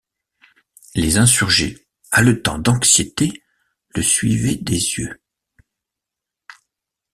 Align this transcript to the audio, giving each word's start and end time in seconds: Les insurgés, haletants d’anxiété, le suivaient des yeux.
Les 0.95 1.19
insurgés, 1.19 1.85
haletants 2.09 2.57
d’anxiété, 2.57 3.43
le 3.89 4.01
suivaient 4.01 4.55
des 4.55 4.73
yeux. 4.73 5.21